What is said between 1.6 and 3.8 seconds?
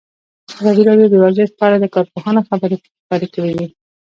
اړه د کارپوهانو خبرې خپرې کړي.